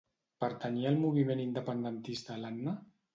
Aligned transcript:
Pertanyia 0.43 0.87
al 0.91 0.95
moviment 1.01 1.43
independentista 1.43 2.39
l'Anna? 2.45 2.75